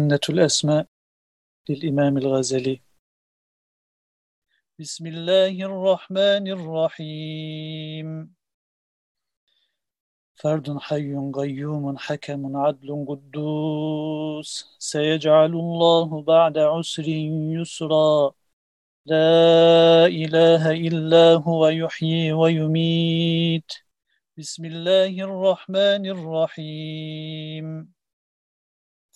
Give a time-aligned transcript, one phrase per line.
[0.00, 0.86] جنة الأسماء
[1.68, 2.80] للإمام الغزالي.
[4.78, 8.34] بسم الله الرحمن الرحيم.
[10.34, 14.76] فرد حي قيوم حكم عدل قدوس.
[14.78, 17.08] سيجعل الله بعد عسر
[17.58, 18.32] يسرا.
[19.06, 23.72] لا إله إلا هو يحيي ويميت.
[24.38, 27.57] بسم الله الرحمن الرحيم.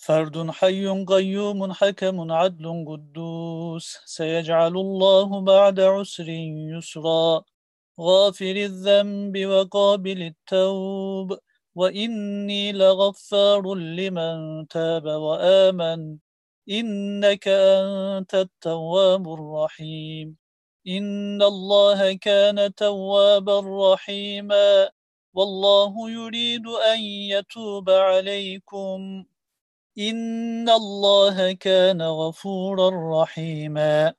[0.05, 3.97] فرد حي قيوم حكم عدل قدوس.
[4.05, 6.29] سيجعل الله بعد عسر
[6.77, 7.43] يسرا.
[8.01, 11.37] غافر الذنب وقابل التوب.
[11.75, 16.17] وإني لغفار لمن تاب وآمن.
[16.69, 20.37] إنك أنت التواب الرحيم.
[20.87, 24.89] إن الله كان توابا رحيما.
[25.33, 29.25] والله يريد أن يتوب عليكم.
[29.99, 34.13] إن الله كان غفورا رحيما.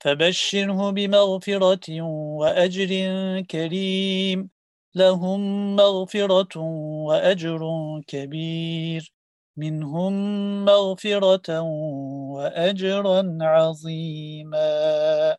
[0.00, 2.00] فبشره بمغفرة
[2.38, 2.88] وأجر
[3.50, 4.50] كريم.
[4.94, 6.58] لهم مغفرة
[7.06, 7.60] وأجر
[8.06, 9.12] كبير.
[9.56, 10.12] منهم
[10.64, 11.60] مغفرة
[12.30, 15.36] وأجرا عظيما.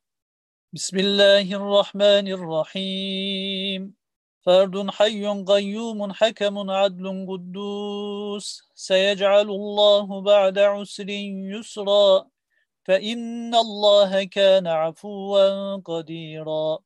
[0.73, 4.04] بسم الله الرحمن الرحيم.
[4.45, 8.63] فرد حي قيوم حكم عدل قدوس.
[8.75, 12.27] سيجعل الله بعد عسر يسرا.
[12.83, 16.77] فإن الله كان عفوا قديرا.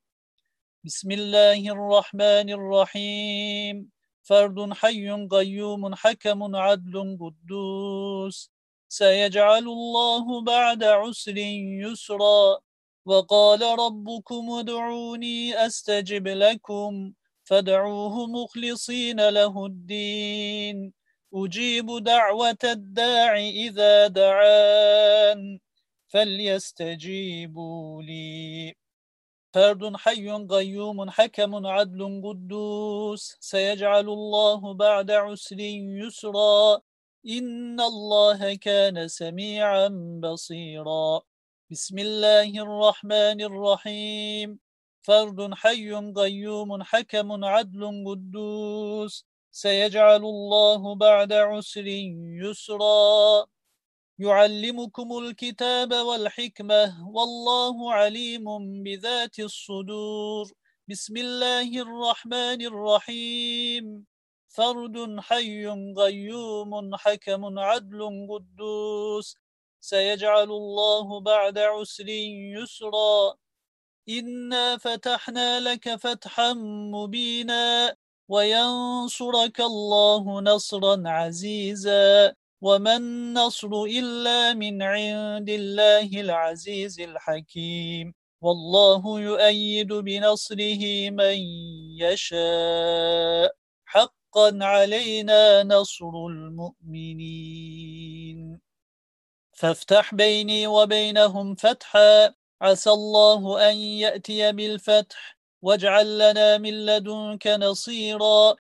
[0.84, 3.90] بسم الله الرحمن الرحيم.
[4.22, 8.52] فرد حي قيوم حكم عدل قدوس.
[8.90, 12.60] سيجعل الله بعد عسر يسرا.
[13.06, 17.14] وقال ربكم ادعوني أستجب لكم.
[17.50, 20.94] فادعوه مخلصين له الدين.
[21.34, 25.60] أجيب دعوة الداع إذا دعان
[26.08, 28.76] فليستجيبوا لي.
[29.54, 33.38] فرد حي قيوم حكم عدل قدوس.
[33.40, 36.82] سيجعل الله بعد عسر يسرا.
[37.28, 39.88] إن الله كان سميعا
[40.24, 41.22] بصيرا.
[41.72, 44.69] بسم الله الرحمن الرحيم.
[45.10, 49.26] فرد حي قيوم حكم عدل قدوس.
[49.52, 51.88] سيجعل الله بعد عسر
[52.44, 53.46] يسرا.
[54.20, 58.46] يعلمكم الكتاب والحكمة والله عليم
[58.84, 60.46] بذات الصدور.
[60.88, 64.06] بسم الله الرحمن الرحيم.
[64.48, 65.66] فرد حي
[65.98, 69.38] قيوم حكم عدل قدوس.
[69.80, 72.10] سيجعل الله بعد عسر
[72.62, 73.49] يسرا.
[74.10, 76.54] إنا فتحنا لك فتحا
[76.94, 77.96] مبينا
[78.28, 91.10] وينصرك الله نصرا عزيزا وما النصر إلا من عند الله العزيز الحكيم والله يؤيد بنصره
[91.10, 91.38] من
[92.00, 93.56] يشاء
[93.86, 97.60] حقا علينا نصر المؤمنين
[99.54, 108.56] فافتح بيني وبينهم فتحا عسى الله أن يأتي بالفتح واجعل لنا من لدنك نصيرا.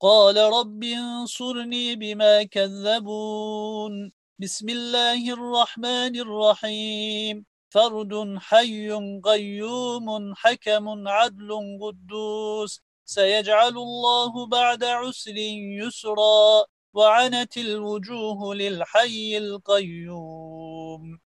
[0.00, 4.12] قال رب انصرني بما كذبون.
[4.38, 7.46] بسم الله الرحمن الرحيم.
[7.70, 8.90] فرد حي
[9.24, 12.80] قيوم حكم عدل قدوس.
[13.04, 16.64] سيجعل الله بعد عسر يسرا.
[16.94, 21.31] وعنت الوجوه للحي القيوم.